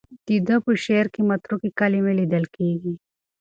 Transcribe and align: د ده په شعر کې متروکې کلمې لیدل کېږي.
د 0.27 0.29
ده 0.47 0.55
په 0.65 0.71
شعر 0.83 1.05
کې 1.13 1.21
متروکې 1.29 1.69
کلمې 1.79 2.13
لیدل 2.19 2.45
کېږي. 2.55 2.93